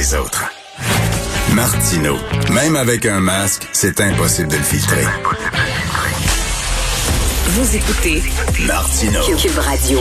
[0.00, 0.48] les autres.
[1.54, 2.14] Martino,
[2.54, 5.04] même avec un masque, c'est impossible de le filtrer.
[7.52, 8.24] Vous écoutez
[8.66, 9.20] Martino.
[9.36, 9.98] Cube Radio.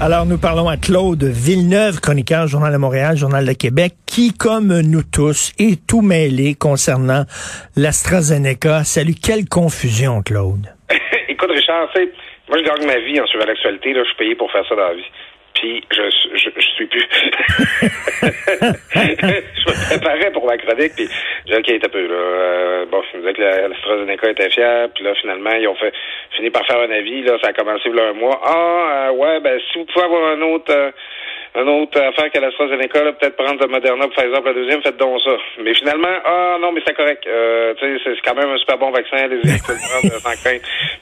[0.00, 4.74] Alors, nous parlons à Claude Villeneuve, chroniqueur Journal de Montréal, Journal de Québec, qui, comme
[4.80, 7.26] nous tous, est tout mêlé concernant
[7.76, 8.82] l'AstraZeneca.
[8.82, 10.66] Salut, quelle confusion, Claude.
[11.28, 12.10] Écoute, Richard, tu sais,
[12.48, 13.92] moi, je gagne ma vie en suivant l'actualité.
[13.92, 15.10] Là, je suis payé pour faire ça dans la vie.
[15.90, 16.02] Je,
[16.34, 17.06] je, suis plus.
[18.94, 21.08] je me préparais pour ma chronique, puis
[21.46, 22.08] j'ai OK, un peu.
[22.10, 25.76] Euh, bon, je me disais que la- l'AstraZeneca était fière, puis là, finalement, ils ont
[26.36, 28.40] fini par faire un avis, là, ça a commencé il y un mois.
[28.44, 30.72] Ah, euh, ouais, ben, si vous pouvez avoir un autre...
[30.72, 30.90] euh,
[31.58, 35.18] un autre affaire qu'à l'AstraZeneca, peut-être prendre de Moderna Pfizer pour la deuxième, faites donc
[35.22, 35.36] ça.
[35.62, 37.26] Mais finalement, ah non, mais c'est correct.
[37.26, 39.56] Euh, c'est quand même un super bon vaccin, allez-y.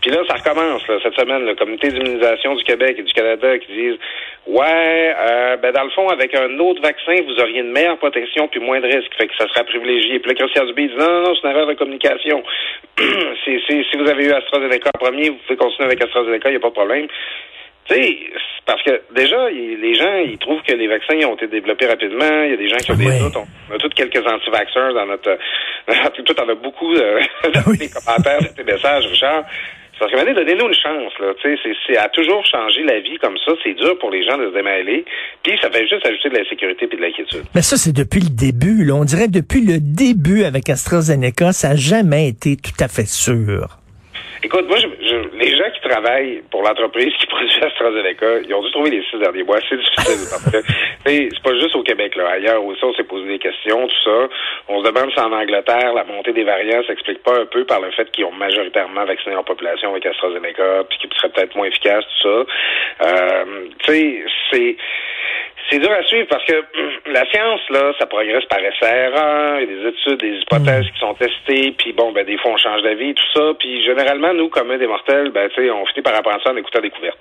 [0.01, 3.73] Puis là, ça recommence, cette semaine, le comité d'immunisation du Québec et du Canada qui
[3.73, 3.99] disent
[4.47, 8.47] Ouais, euh, ben dans le fond, avec un autre vaccin, vous auriez une meilleure protection
[8.49, 9.15] puis moins de risques.
[9.17, 10.19] Fait que ça sera privilégié.
[10.19, 12.43] Puis là, Christian Dubé dit non, non, non, c'est une erreur de communication.
[13.45, 16.53] si, si, si vous avez eu AstraZeneca en premier, vous pouvez continuer avec AstraZeneca, il
[16.53, 17.07] n'y a pas de problème.
[17.87, 18.17] Tu sais,
[18.67, 22.43] parce que déjà, les gens, ils trouvent que les vaccins ont été développés rapidement.
[22.45, 23.37] Il y a des gens qui ont des doutes.
[23.37, 25.39] On, on a tous quelques anti-vaxxers dans notre...
[26.25, 27.21] Tout en a beaucoup euh,
[27.53, 27.79] dans Oui.
[27.79, 29.45] tes commentaires, dans tes messages, Richard.
[29.99, 31.33] Parce que maintenant, donnez-nous une chance, là.
[31.41, 33.53] Tu sais, c'est, à toujours changer la vie comme ça.
[33.63, 35.05] C'est dur pour les gens de se démêler.
[35.43, 37.45] Puis ça fait juste ajouter de l'insécurité puis de l'inquiétude.
[37.55, 38.85] Mais ça, c'est depuis le début.
[38.85, 38.95] Là.
[38.95, 43.79] On dirait depuis le début avec AstraZeneca, ça n'a jamais été tout à fait sûr.
[44.43, 48.63] Écoute, moi, je, je- les gens qui travaillent pour l'entreprise qui produit AstraZeneca, ils ont
[48.63, 49.59] dû trouver les six derniers mois.
[49.69, 50.59] C'est difficile parce que,
[51.07, 52.29] c'est pas juste au Québec, là.
[52.31, 54.29] Ailleurs aussi, on s'est posé des questions, tout ça.
[54.69, 57.81] On se demande si en Angleterre, la montée des variants s'explique pas un peu par
[57.81, 61.67] le fait qu'ils ont majoritairement vacciné leur population avec AstraZeneca, puis qu'ils seraient peut-être moins
[61.67, 63.07] efficaces, tout ça.
[63.07, 63.45] Euh,
[63.85, 64.77] tu sais, c'est...
[65.71, 66.63] C'est dur à suivre parce que
[67.11, 71.01] la science, là, ça progresse par essai-erreur, il y a des études, des hypothèses qui
[71.01, 74.49] sont testées, puis bon, ben des fois on change d'avis, tout ça, puis généralement, nous,
[74.49, 77.19] comme des mortels, ben tu sais, on finit par apprendre ça en écoutant découverte.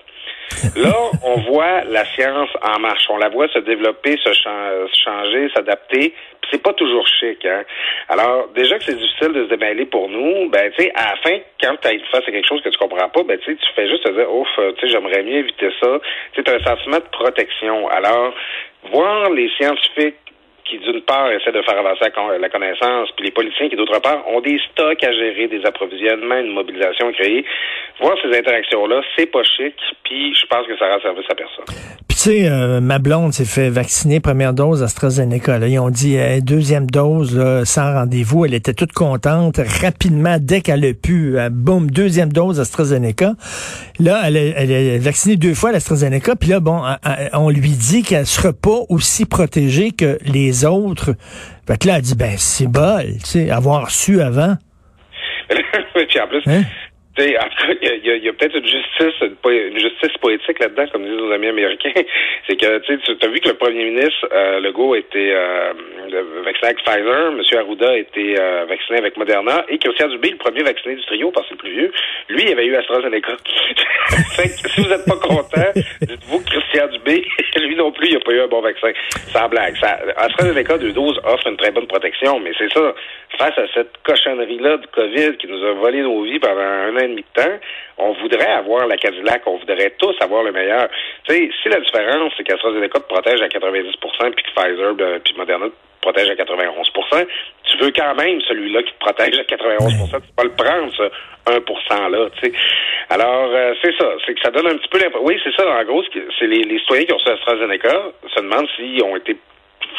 [0.76, 3.08] Là, on voit la science en marche.
[3.10, 6.14] On la voit se développer, se changer, s'adapter.
[6.54, 7.44] C'est pas toujours chic.
[7.46, 7.64] Hein?
[8.10, 11.16] Alors, déjà que c'est difficile de se démêler pour nous, ben tu sais, à la
[11.18, 13.58] fin, quand tu es face à quelque chose que tu comprends pas, ben tu sais,
[13.58, 16.00] tu fais juste te dire, ouf, euh, tu sais, j'aimerais mieux éviter ça.
[16.34, 17.88] Tu as un sentiment de protection.
[17.88, 18.36] Alors,
[18.92, 20.16] voir les scientifiques
[20.66, 23.76] qui, d'une part, essaient de faire avancer la con- la connaissance, puis les politiciens qui,
[23.76, 27.44] d'autre part, ont des stocks à gérer, des approvisionnements, une mobilisation à créer.
[28.00, 31.66] Voir ces interactions-là, c'est pas chic, puis je pense que ça rend service à personne.
[32.24, 35.60] Tu sais, euh, ma blonde s'est fait vacciner première dose AstraZeneca.
[35.60, 35.68] Là.
[35.68, 38.46] Ils ont dit euh, deuxième dose là, sans rendez-vous.
[38.46, 39.60] Elle était toute contente.
[39.82, 43.34] Rapidement, dès qu'elle a pu, euh, boum, deuxième dose AstraZeneca.
[44.00, 46.38] Là, elle est, elle est vaccinée deux fois l'AstraZeneca.
[46.38, 46.82] Puis là, bon,
[47.34, 51.16] on lui dit qu'elle sera pas aussi protégée que les autres.
[51.68, 54.56] Fait que là, elle dit, ben c'est bol, tu sais, avoir su avant.
[55.50, 56.64] puis en plus, Hein?
[57.16, 60.18] Tu sais, en tout cas, il y a, y a- peut-être une justice, une, justice
[60.20, 61.92] poétique là-dedans, comme disent nos amis américains.
[62.48, 65.74] C'est que tu as vu que le premier ministre euh, Legault été euh,
[66.44, 67.42] vacciné avec Pfizer, M.
[67.60, 71.32] Arruda a été euh, vacciné avec Moderna, et Christian Dubé, le premier vacciné du trio,
[71.32, 71.92] parce que c'est le plus vieux,
[72.30, 73.38] lui, il avait eu AstraZeneca.
[74.36, 77.24] fait que si vous n'êtes pas content, dites-vous que Christian Dubé,
[77.62, 78.92] lui non plus, il n'a pas eu un bon vaccin.
[79.32, 79.76] Sans blague.
[79.78, 82.94] Ça, AstraZeneca, deux doses, offre une très bonne protection, mais c'est ça.
[83.38, 87.00] Face à cette cochonnerie-là du COVID qui nous a volé nos vies pendant un an
[87.00, 87.58] et demi de temps,
[87.98, 90.88] on voudrait avoir la Cadillac, on voudrait tous avoir le meilleur.
[91.28, 95.20] Tu sais, si la différence, c'est qu'AstraZeneca te protège à 90% puis que Pfizer ben,
[95.24, 97.26] puis Moderna te protège à 91%
[97.74, 100.94] tu veux quand même celui-là qui te protège à 91% tu peux pas le prendre,
[100.94, 101.04] ce
[101.46, 102.54] 1 là, tu sais.
[103.10, 105.26] Alors, euh, c'est ça, c'est que ça donne un petit peu l'impression.
[105.26, 106.04] Oui, c'est ça, en gros,
[106.40, 109.36] c'est les citoyens qui ont reçu AstraZeneca se demandent s'ils ont été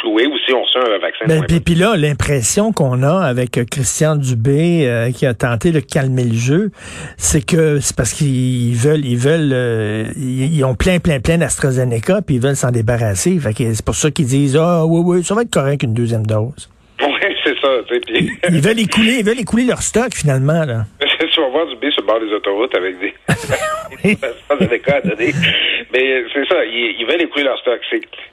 [0.05, 1.25] floués ou s'ils ont reçu un vaccin.
[1.27, 5.81] Ben, puis, puis là, l'impression qu'on a avec Christian Dubé euh, qui a tenté de
[5.81, 6.71] calmer le jeu,
[7.17, 12.23] c'est que c'est parce qu'ils veulent, ils veulent, euh, ils, ont plein, plein, plein d'AstraZeneca,
[12.23, 13.39] puis ils veulent s'en débarrasser.
[13.39, 15.95] Fait que c'est pour ça qu'ils disent ah oui, oui, ça va être correct une
[15.95, 16.71] deuxième dose.
[17.01, 17.09] Oui,
[17.45, 17.69] c'est ça.
[17.89, 20.85] Puis, Ils veulent écouler, ils veulent écouler leur stock finalement là.
[21.35, 23.15] tu vas voir du B sur le bord des autoroutes avec des
[24.05, 25.33] des AstraZeneca à donner.
[25.95, 27.81] Mais c'est ça, ils, veulent écouler leur stock.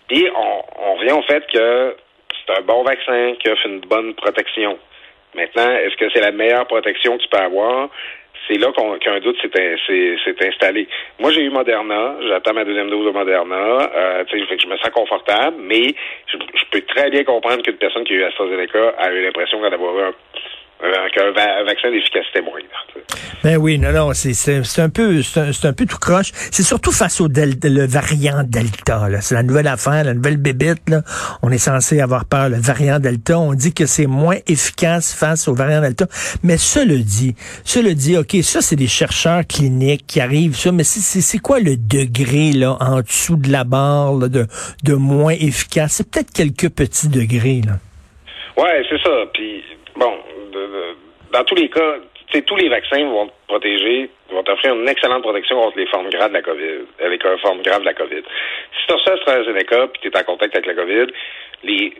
[0.08, 1.96] Puis on, revient au fait que
[2.34, 4.80] c'est un bon vaccin qui offre une bonne protection.
[5.36, 7.90] Maintenant, est-ce que c'est la meilleure protection que tu peux avoir?
[8.48, 10.88] C'est là qu'un doute s'est in- s'est- s'est installé.
[11.20, 12.16] Moi, j'ai eu Moderna.
[12.28, 13.56] J'attends ma deuxième dose de Moderna.
[13.96, 15.94] Euh, fait je me sens confortable, mais
[16.26, 16.38] je,
[16.72, 20.00] peux très bien comprendre qu'une personne qui a eu AstraZeneca a eu l'impression d'en avoir
[20.00, 20.14] eu un
[21.14, 21.32] qu'un
[21.66, 22.42] vaccin d'efficacité.
[23.44, 26.32] Ben oui, non, non, c'est un peu un, peu tout croche.
[26.52, 29.08] C'est surtout face au le variant Delta.
[29.22, 30.90] C'est la nouvelle affaire, la nouvelle bébite.
[30.90, 31.02] Là.
[31.42, 32.50] On est censé avoir peur.
[32.50, 36.06] Le variant Delta, on dit que c'est moins efficace face au variant Delta.
[36.44, 40.84] Mais cela dit, cela dit, OK, ça, c'est des chercheurs cliniques qui arrivent, ça, mais
[40.84, 44.46] c'est quoi le degré là en dessous de la barre de,
[44.84, 45.94] de moins efficace?
[45.94, 47.62] C'est peut-être quelques petits degrés.
[47.66, 47.80] Là.
[48.62, 49.26] Ouais, c'est ça.
[49.34, 49.64] Puis,
[49.96, 50.14] bon,
[51.34, 51.96] dans tous les cas,
[52.46, 56.30] tous les vaccins vont te protéger, vont t'offrir une excellente protection contre les formes graves
[56.30, 58.24] de la COVID, avec une forme grave de la COVID.
[58.80, 61.08] Si tu reçois AstraZeneca puis tu es en contact avec la COVID,
[61.64, 61.94] les,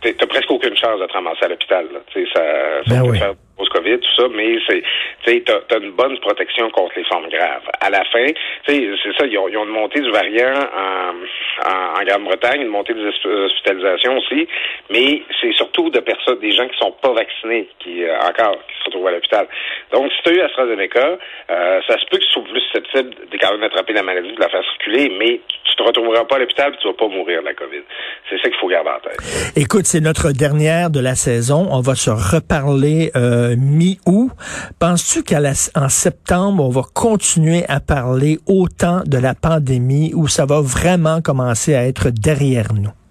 [0.00, 1.86] t'as presque aucune chance de te ramasser à l'hôpital.
[2.12, 4.82] Ça, ça ben peut faire post-COVID, tout ça, mais c'est,
[5.24, 7.62] tu as, une bonne protection contre les formes graves.
[7.80, 8.26] À la fin,
[8.66, 8.88] c'est
[9.18, 12.94] ça, ils ont, ils ont, une montée du variant en, en, en Grande-Bretagne, une montée
[12.94, 14.48] des hospitalisations aussi,
[14.90, 18.78] mais c'est surtout de personnes, des gens qui sont pas vaccinés, qui euh, encore, qui
[18.80, 19.46] se retrouvent à l'hôpital.
[19.92, 21.18] Donc, si tu as eu AstraZeneca,
[21.54, 24.32] euh, ça se peut que tu sois plus susceptible de quand même attraper la maladie,
[24.32, 27.08] de la faire circuler, mais tu te retrouveras pas à l'hôpital et tu vas pas
[27.08, 27.82] mourir de la COVID.
[28.28, 29.52] C'est ça qu'il faut garder en tête.
[29.56, 31.68] Écoute, c'est notre dernière de la saison.
[31.70, 34.30] On va se reparler euh, mi-août.
[34.80, 40.60] Penses-tu qu'en septembre, on va continuer à parler autant de la pandémie ou ça va
[40.60, 43.03] vraiment commencer à être derrière nous?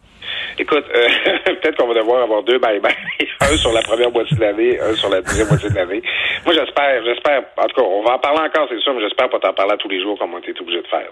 [0.63, 1.07] Écoute, euh,
[1.45, 2.95] peut-être qu'on va devoir avoir deux bye-bye.
[3.42, 6.01] un sur la première moitié de l'année, un sur la deuxième moitié de l'année.
[6.45, 9.30] Moi, j'espère, j'espère, en tout cas, on va en parler encore, c'est sûr, mais j'espère
[9.30, 11.12] pas t'en parler tous les jours comme on était obligé de faire.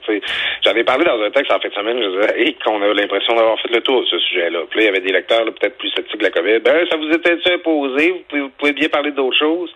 [0.64, 3.60] J'avais parlé dans un texte en fin de semaine, je disais, qu'on a l'impression d'avoir
[3.60, 4.60] fait le tour de ce sujet-là.
[4.70, 6.60] Puis là, il y avait des lecteurs peut-être plus sceptiques de la COVID.
[6.60, 9.74] Ben, ça vous était imposé, vous pouvez, bien parler d'autres choses?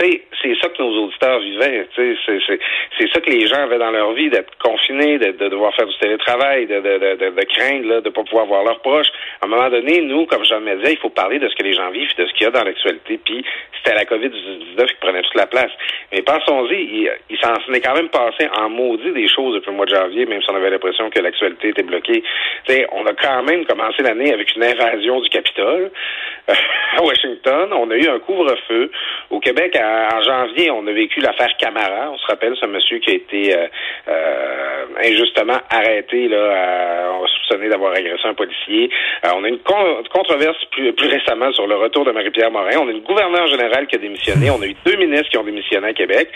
[0.00, 1.86] C'est ça que nos auditeurs vivaient.
[1.94, 5.86] C'est, ça que les gens avaient dans leur vie, d'être confinés, de, de devoir faire
[5.86, 9.11] du télétravail, de, de, de, de, craindre là, de pas pouvoir voir leurs proches.
[9.40, 11.62] À un moment donné, nous, comme Jean me disais, il faut parler de ce que
[11.62, 13.18] les gens vivent, de ce qu'il y a dans l'actualité.
[13.24, 13.44] Puis
[13.76, 15.70] c'était la COVID-19 qui prenait toute la place.
[16.12, 19.86] Mais pensons-y, il, s'en est quand même passé en maudit des choses depuis le mois
[19.86, 22.22] de janvier, même si on avait l'impression que l'actualité était bloquée.
[22.92, 25.90] on a quand même commencé l'année avec une invasion du Capitole
[26.48, 27.72] à Washington.
[27.72, 28.90] On a eu un couvre-feu.
[29.30, 32.10] Au Québec, en janvier, on a vécu l'affaire Camara.
[32.12, 33.66] On se rappelle ce monsieur qui a été euh,
[34.08, 37.21] euh, injustement arrêté, là, on
[37.52, 38.90] soupçonné d'avoir agressé un policier.
[39.24, 42.78] Euh, on a une controverse plus, plus récemment sur le retour de Marie-Pierre Morin.
[42.80, 44.50] On a une gouverneure générale qui a démissionné.
[44.50, 46.28] On a eu deux ministres qui ont démissionné à Québec.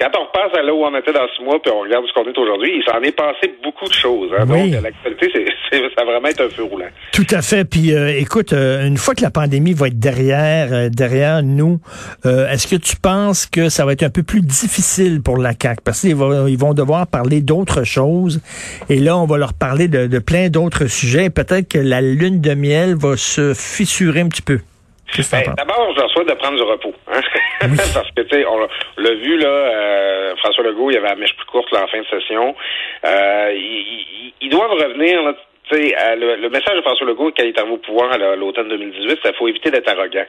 [0.00, 2.12] quand on repasse à là où on était dans ce mois, puis on regarde ce
[2.12, 4.32] qu'on est aujourd'hui, il s'en est passé beaucoup de choses.
[4.36, 4.46] Hein.
[4.46, 5.46] Donc, l'actualité, c'est,
[5.96, 6.88] ça va vraiment être un feu roulant.
[7.12, 7.64] Tout à fait.
[7.64, 11.80] Puis, euh, écoute, euh, une fois que la pandémie va être derrière, euh, derrière nous,
[12.24, 15.82] est-ce que tu penses que ça va être un peu plus difficile pour la CAQ?
[15.84, 18.40] Parce qu'ils vont, ils vont devoir parler d'autres choses.
[18.88, 21.30] Et là, on va leur parler de, de plein d'autres sujets.
[21.30, 24.60] Peut-être que la lune de miel va se fissurer un petit peu.
[25.16, 26.92] Ben, D'abord, je leur souhaite de prendre du repos.
[27.10, 27.20] Hein?
[27.60, 31.16] Parce que, tu sais, on l'a vu, là, euh, François Legault, il y avait la
[31.16, 32.54] mèche plus courte là, en fin de session.
[33.04, 33.52] Euh,
[34.40, 35.34] ils, doivent revenir, là,
[35.76, 38.68] sais, le, le, message de François Legault quand il est arrivé au pouvoir à l'automne
[38.68, 40.24] 2018, c'est qu'il faut éviter d'être arrogant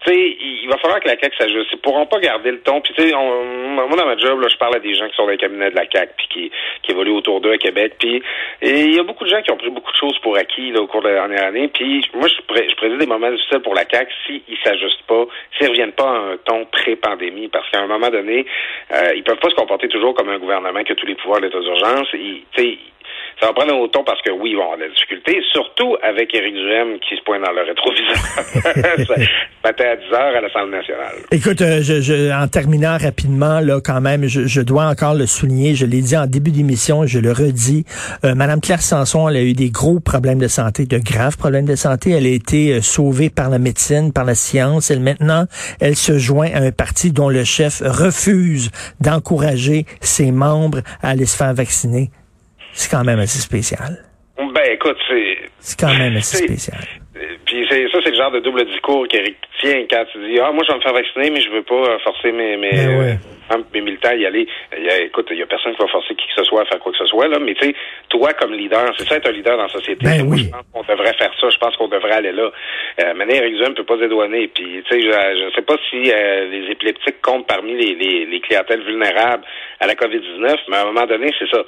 [0.00, 1.70] tu sais, il va falloir que la CAQ s'ajuste.
[1.72, 2.80] Ils pourront pas garder le ton.
[2.80, 5.30] Puis tu sais, moi dans ma job, je parle à des gens qui sont dans
[5.30, 7.94] les cabinets de la CAQ puis qui, qui évoluent autour d'eux à Québec.
[7.98, 8.22] Puis
[8.62, 10.80] il y a beaucoup de gens qui ont pris beaucoup de choses pour acquis là,
[10.80, 11.68] au cours de la dernière année.
[11.68, 15.26] Puis moi, je, pré des moments difficiles pour la CAQ s'ils ne s'ajustent pas,
[15.56, 17.48] s'ils reviennent pas à un ton pré-pandémie.
[17.48, 18.46] Parce qu'à un moment donné,
[18.92, 21.40] euh, ils peuvent pas se comporter toujours comme un gouvernement qui a tous les pouvoirs
[21.40, 22.08] d'état d'urgence.
[22.14, 22.44] Ils,
[23.40, 25.96] ça va prendre un autre ton parce que oui, ils vont avoir des difficultés, surtout
[26.02, 28.16] avec Éric Duhem qui se pointe dans le rétroviseur
[29.64, 31.14] matin à 10 heures à l'Assemblée nationale.
[31.30, 35.26] Écoute, euh, je, je, en terminant rapidement, là, quand même, je, je dois encore le
[35.26, 37.84] souligner, je l'ai dit en début d'émission, je le redis,
[38.24, 41.66] euh, Madame Claire Sanson, elle a eu des gros problèmes de santé, de graves problèmes
[41.66, 42.10] de santé.
[42.10, 44.90] Elle a été euh, sauvée par la médecine, par la science.
[44.90, 45.44] Elle maintenant,
[45.80, 51.26] elle se joint à un parti dont le chef refuse d'encourager ses membres à aller
[51.26, 52.10] se faire vacciner.
[52.78, 54.04] C'est quand même assez spécial.
[54.36, 55.50] Ben, écoute, c'est.
[55.58, 56.78] C'est quand même assez spécial.
[57.68, 60.64] C'est ça, c'est le genre de double discours qu'Éric tient quand tu dis Ah, moi
[60.66, 63.18] je vais me faire vacciner, mais je veux pas forcer mes, mes, ben
[63.72, 64.46] mes militants à y aller.
[64.76, 66.62] Il y a, écoute, il y a personne qui va forcer qui que ce soit
[66.62, 67.74] à faire quoi que ce soit, là, mais tu sais,
[68.08, 70.04] toi comme leader, c'est ça être un leader dans la société.
[70.04, 70.44] Ben oui.
[70.44, 72.50] Je pense qu'on devrait faire ça, je pense qu'on devrait aller là.
[73.00, 74.48] Euh, maintenant, Éric Duhem ne peut pas se dédouaner.
[74.48, 78.26] Puis tu sais, je ne sais pas si euh, les épileptiques comptent parmi les, les,
[78.26, 79.44] les clientèles vulnérables
[79.80, 81.62] à la COVID-19, mais à un moment donné, c'est ça.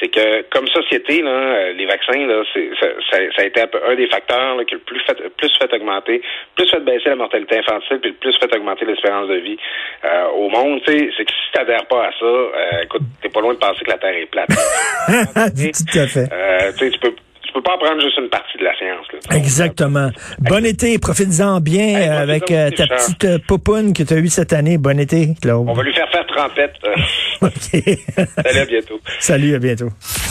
[0.00, 3.60] C'est que comme société, là, euh, les vaccins, là, c'est, ça, ça, ça, a été
[3.60, 6.22] un des facteurs là, qui a le plus fait, plus fait augmenter,
[6.54, 9.56] plus fait baisser la mortalité infantile, puis plus fait augmenter l'espérance de vie
[10.04, 10.80] euh, au monde.
[10.86, 13.84] C'est que si tu n'adhères pas à ça, euh, écoute, t'es pas loin de penser
[13.84, 14.48] que la Terre est plate.
[15.08, 16.28] Tout à fait.
[16.32, 17.14] Euh, tu peux
[17.56, 19.06] peux pas apprendre juste une partie de la science.
[19.12, 19.36] Là.
[19.36, 20.10] Exactement.
[20.38, 24.28] Bon été, profite-en bien euh, avec euh, ta petite euh, popoune que tu as eue
[24.28, 24.76] cette année.
[24.76, 25.66] Bon été, Claude.
[25.68, 26.74] On va lui faire faire trempette.
[27.42, 27.48] OK.
[28.44, 29.00] Salut, à bientôt.
[29.18, 29.88] Salut, à bientôt.